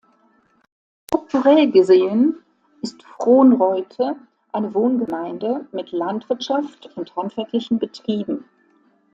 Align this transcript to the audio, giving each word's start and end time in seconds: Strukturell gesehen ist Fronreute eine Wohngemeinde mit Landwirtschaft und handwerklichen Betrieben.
Strukturell 1.05 1.69
gesehen 1.69 2.43
ist 2.81 3.03
Fronreute 3.03 4.15
eine 4.51 4.73
Wohngemeinde 4.73 5.67
mit 5.73 5.91
Landwirtschaft 5.91 6.89
und 6.95 7.15
handwerklichen 7.15 7.77
Betrieben. 7.77 8.45